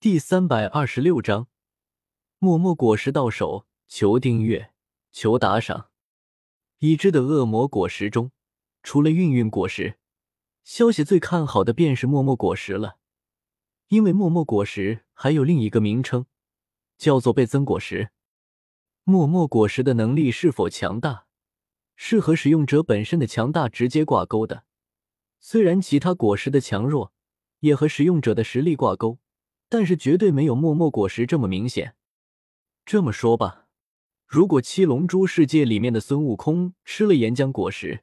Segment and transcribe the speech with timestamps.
[0.00, 1.48] 第三百二十六章，
[2.38, 4.72] 默默果实到手，求订阅，
[5.10, 5.90] 求打赏。
[6.78, 8.30] 已知的恶魔果实中，
[8.84, 9.98] 除了运运果实，
[10.62, 12.98] 萧协最看好的便是默默果实了。
[13.88, 16.26] 因为默默果实还有另一个名称，
[16.96, 18.10] 叫做倍增果实。
[19.02, 21.26] 默默果实的能力是否强大，
[21.96, 24.62] 是和使用者本身的强大直接挂钩的。
[25.40, 27.12] 虽然其他果实的强弱
[27.58, 29.18] 也和使用者的实力挂钩。
[29.68, 31.94] 但是绝对没有默默果实这么明显。
[32.84, 33.66] 这么说吧，
[34.26, 38.02] 如果七龙珠世界里面的孙悟空吃了岩浆果实，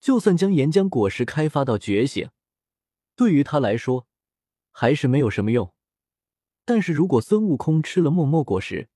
[0.00, 2.28] 就算将岩浆果实开发到觉醒，
[3.14, 4.06] 对于他来说
[4.72, 5.72] 还是没有什么用。
[6.64, 8.88] 但是如果孙悟空吃了默默果实，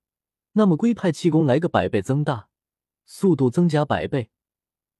[0.51, 2.49] 那么龟派气功来个百倍增大，
[3.05, 4.29] 速度增加百倍，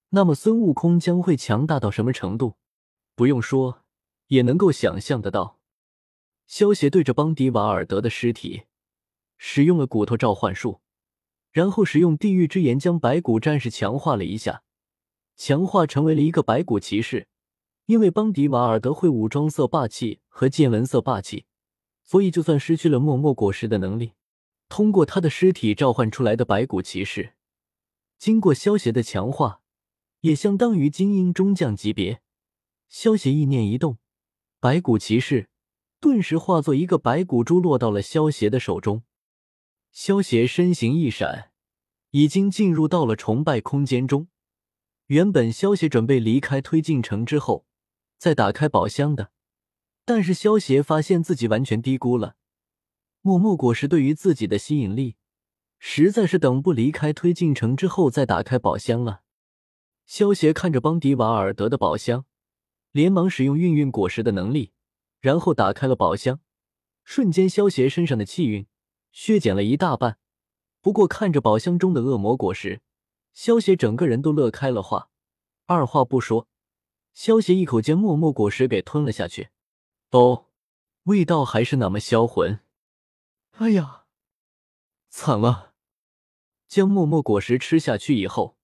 [0.09, 2.55] 那么孙悟空将会强大到什么程度？
[3.15, 3.83] 不用说，
[4.27, 5.58] 也能够想象得到。
[6.49, 8.63] 萧协对着邦迪瓦尔德的尸体
[9.37, 10.81] 使用了骨头召唤术，
[11.51, 14.63] 然后使用地狱之炎将白骨战士强化了一下，
[15.35, 17.27] 强化成为了一个白骨骑士。
[17.85, 21.45] 因为邦迪瓦尔德会武装色霸气和见闻色霸气，
[22.03, 24.13] 所以就算失去了默默果实的能力，
[24.67, 27.35] 通过他的尸体召唤出来的白骨骑士，
[28.17, 29.61] 经过萧协的强化，
[30.21, 32.21] 也相当于精英中将级别。
[32.87, 33.99] 萧协意念一动，
[34.59, 35.48] 白骨骑士。
[35.99, 39.03] 顿时化作一个白骨珠，落到了萧邪的手中。
[39.91, 41.51] 萧邪身形一闪，
[42.11, 44.27] 已经进入到了崇拜空间中。
[45.07, 47.65] 原本萧邪准备离开推进城之后
[48.17, 49.31] 再打开宝箱的，
[50.05, 52.35] 但是萧邪发现自己完全低估了
[53.21, 55.17] 默默果实对于自己的吸引力，
[55.79, 59.23] 实在是等不离开推进城之后再打开宝箱了。
[60.05, 62.25] 萧邪看着邦迪瓦尔德的宝箱，
[62.91, 64.71] 连忙使用运运果实的能力。
[65.19, 66.39] 然后打开了宝箱，
[67.03, 68.67] 瞬间萧邪身上的气运
[69.11, 70.17] 削减了一大半。
[70.81, 72.81] 不过看着宝箱中的恶魔果实，
[73.33, 75.09] 萧邪整个人都乐开了花。
[75.65, 76.47] 二话不说，
[77.13, 79.49] 萧邪一口将默默果实给吞了下去。
[80.11, 80.47] 哦，
[81.03, 82.61] 味道还是那么销魂。
[83.57, 84.05] 哎呀，
[85.09, 85.73] 惨了！
[86.67, 88.55] 将默默果实吃下去以后，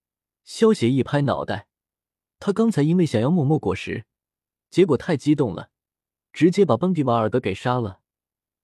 [0.44, 1.68] 萧邪一拍脑袋，
[2.40, 4.06] 他刚才因为想要默默果实，
[4.70, 5.70] 结果太激动了。
[6.36, 8.02] 直接把邦迪瓦尔德给杀了，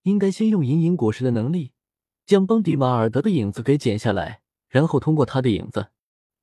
[0.02, 1.72] 应该先用隐隐果实的能力
[2.26, 5.88] 将邦迪瓦尔德的影子给剪下来，然后通过他的影子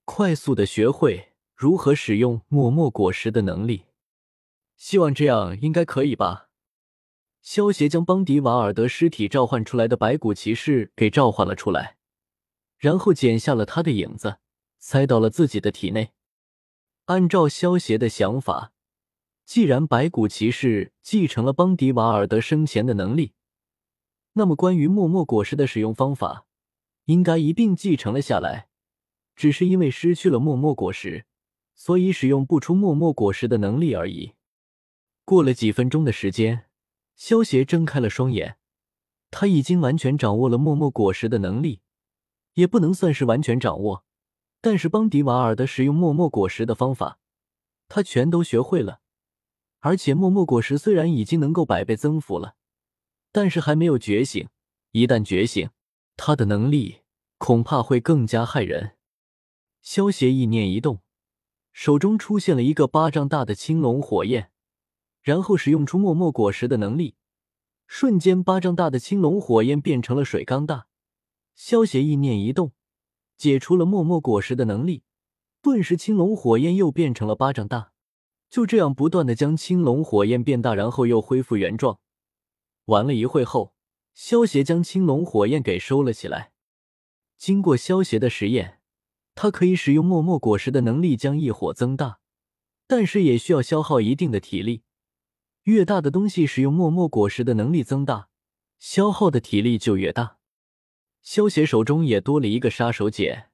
[0.06, 3.85] 快速的学会如何使用默默果实的能力。
[4.75, 6.50] 希望这样应该可以吧？
[7.44, 11.97] 萧协将邦迪瓦尔德尸体召唤出来的白骨骑士给召唤了出来，
[12.79, 14.38] 然后剪下了他的影子，
[14.79, 16.09] 塞到了自己的体内。
[17.06, 18.72] 按照萧协的想法。
[19.49, 23.33] 既然白骨骑士继承了邦迪瓦尔德生前的能力，
[24.33, 26.45] 那么关于默默果实的使用方法，
[27.05, 28.69] 应该一并继承了下来。
[29.35, 31.25] 只是因为失去了默默果实，
[31.73, 34.33] 所以使用不出默默果实的能力而已。
[35.25, 36.67] 过了几分钟的时间，
[37.15, 38.59] 萧协睁开了双眼，
[39.31, 41.81] 他已经完全掌握了默默果实的能力，
[42.53, 44.05] 也不能算是完全掌握，
[44.61, 47.17] 但是邦迪瓦尔德使用默默果实的方法，
[47.88, 49.01] 他全都学会了。
[49.79, 52.56] 而且默默果实虽然已经能够百倍增幅了，
[53.31, 54.47] 但是还没有觉醒。
[54.91, 55.69] 一旦觉醒，
[56.17, 57.01] 他的能力
[57.38, 58.97] 恐怕会更加骇人。
[59.81, 61.01] 萧协意念一动，
[61.72, 64.51] 手中出现了一个巴掌大的青龙火焰，
[65.22, 67.16] 然后使用出默默果实的能力，
[67.88, 70.88] 瞬间巴掌大的青龙火焰变成了水缸大。
[71.56, 72.73] 萧协意念一动，
[73.38, 75.03] 解除了默默果实的能力，
[75.62, 77.91] 顿时青龙火焰又变成了巴掌大。
[78.49, 81.99] 就这样不断的将青龙火焰变大，然后又恢复原状。
[82.85, 83.73] 玩了一会后，
[84.13, 86.51] 萧协将青龙火焰给收了起来。
[87.38, 88.79] 经过萧协的实验，
[89.35, 92.19] 他可以使用默默果实的能力将异火增大，
[92.88, 94.83] 但是也需要消耗一定的体力。
[95.63, 98.29] 越大的东西使用默默果实的能力增大，
[98.79, 100.38] 消耗的体力就越大。
[101.21, 103.45] 萧协手中也多了一个杀手锏，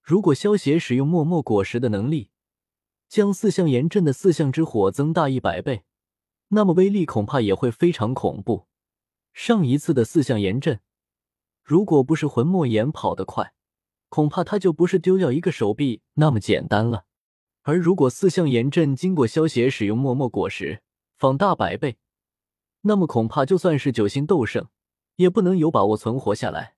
[0.00, 2.30] 如果萧协使用默默果实的能力。
[3.14, 5.84] 将四象炎阵的四象之火增大一百倍，
[6.48, 8.66] 那么威力恐怕也会非常恐怖。
[9.32, 10.80] 上一次的四象炎阵，
[11.62, 13.54] 如果不是魂墨炎跑得快，
[14.08, 17.04] 恐怕他就不是丢掉一个手臂那么简单了。
[17.62, 20.82] 而如果四象炎阵经过消邪使用默默果实
[21.16, 21.98] 放大百倍，
[22.80, 24.66] 那么恐怕就算是九星斗圣，
[25.14, 26.74] 也不能有把握存活下来。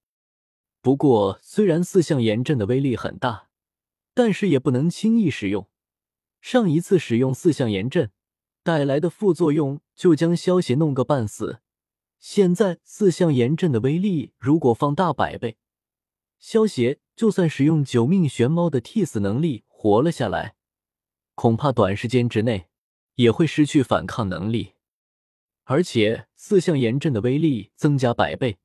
[0.83, 3.49] 不过，虽然四象炎阵的威力很大，
[4.13, 5.67] 但是也不能轻易使用。
[6.47, 8.13] 上一次使用四象炎阵
[8.63, 11.59] 带来的副作用，就将萧邪弄个半死，
[12.21, 15.59] 现在四象炎阵的威力如果放大百倍，
[16.39, 20.55] 萧协就算使用九命玄猫的替死能力活了下来，
[21.35, 22.69] 恐怕短时间之内
[23.17, 24.75] 也会失去反抗能力。
[25.65, 28.59] 而且四象炎阵的威力增加百倍，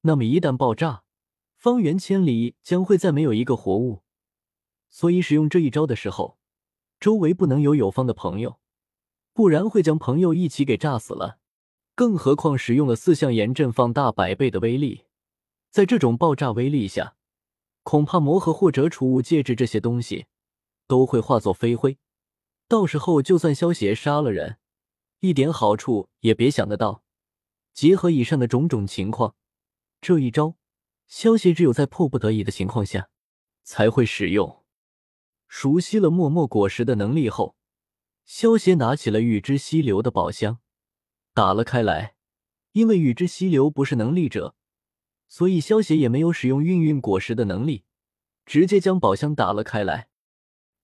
[0.00, 1.02] 那么一旦爆炸，
[1.54, 4.00] 方圆千里将会再没有一个活物。
[4.88, 6.38] 所以使用这一招的时候，
[7.00, 8.60] 周围不能有有方的朋友，
[9.32, 11.38] 不然会将朋友一起给炸死了。
[11.94, 15.06] 更何况使用了四象炎阵放大百倍的威力，
[15.70, 17.16] 在这种爆炸威力下，
[17.82, 20.26] 恐怕魔盒或者储物戒指这些东西
[20.86, 21.98] 都会化作飞灰。
[22.68, 24.58] 到时候就算萧邪杀了人，
[25.20, 27.02] 一点好处也别想得到。
[27.72, 29.34] 结合以上的种种情况，
[30.00, 30.56] 这一招
[31.06, 33.08] 萧邪只有在迫不得已的情况下
[33.64, 34.64] 才会使用。
[35.52, 37.56] 熟悉了默默果实的能力后，
[38.24, 40.60] 萧邪拿起了预知溪流的宝箱。
[41.34, 42.14] 打了开来，
[42.70, 44.54] 因为与之溪流不是能力者，
[45.26, 47.82] 所以萧邪也没有使用运运果实的能力，
[48.46, 50.08] 直接将宝箱打了开来。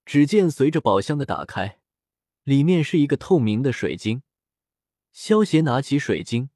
[0.05, 1.79] 只见随着宝箱的打开，
[2.43, 4.25] 里面是一个透明的水晶。
[5.13, 6.51] 萧邪拿起水晶，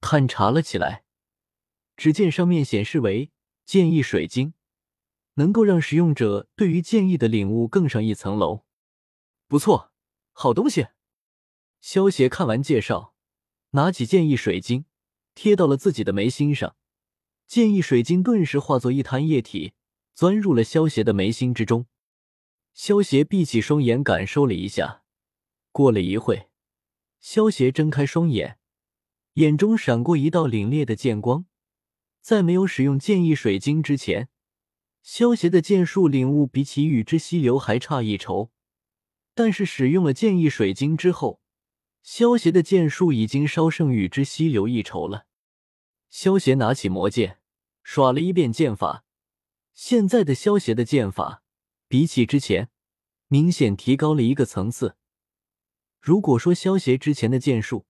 [0.00, 1.04] 探查了起来，
[1.96, 3.32] 只见上面显示为
[3.64, 4.54] 剑意水晶，
[5.36, 8.66] 能够让使用者对于剑意的领悟更上一层楼。
[9.48, 9.92] 不错，
[10.32, 10.88] 好东西。
[11.80, 13.14] 萧邪看完介绍。
[13.70, 14.86] 拿起剑意水晶，
[15.34, 16.76] 贴到了自己的眉心上，
[17.46, 19.74] 剑意水晶顿时化作一滩液体，
[20.14, 21.86] 钻入了萧邪的眉心之中。
[22.72, 25.02] 萧邪闭起双眼，感受了一下。
[25.72, 26.48] 过了一会，
[27.20, 28.58] 萧邪睁开双眼，
[29.34, 31.44] 眼中闪过一道凛冽的剑光。
[32.22, 34.30] 在没有使用剑意水晶之前，
[35.08, 38.50] 萧邪的剑术领悟比起雨之溪流还差一筹，
[39.34, 41.40] 但是使用了剑意水晶之后。
[42.02, 45.26] 萧邪的剑术已经稍胜与之溪流一筹了。
[46.10, 47.38] 萧邪拿起魔剑，
[47.84, 49.04] 耍了一遍剑法。
[49.74, 51.44] 现在的萧邪的剑法，
[51.86, 52.68] 比起之前，
[53.28, 54.96] 明显提高了一个层次。
[56.00, 57.86] 如果说萧邪之前的剑术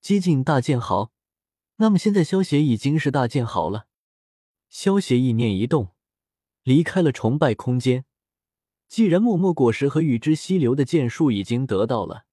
[0.00, 1.10] 接近大剑豪，
[1.76, 3.88] 那么现在萧邪已经是大剑豪了。
[4.68, 5.88] 萧邪意念一动，
[6.62, 8.04] 离开了崇拜空间。
[8.88, 12.24] 既然默默果实和与之溪流的剑术已经得到了。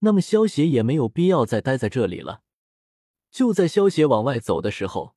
[0.00, 2.42] 那么，萧协也没有必要再待在这里了。
[3.30, 5.14] 就在萧协往外走的时候，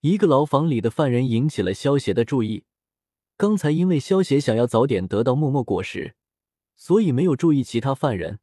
[0.00, 2.64] 一个牢房里的犯人引起了萧协的注意。
[3.36, 6.14] 刚才因为萧协想要早点得到默默果实，
[6.76, 8.38] 所以没有注意其他犯人。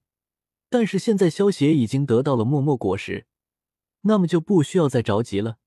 [0.70, 3.26] 但是现在萧协已经得到了默默果实，
[4.02, 5.58] 那么就不需要再着急了，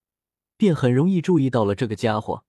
[0.57, 2.45] 便很容易注意到了这个家伙。